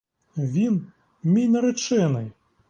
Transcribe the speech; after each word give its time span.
Він— 0.37 0.87
мій 1.23 1.47
наречений! 1.47 2.31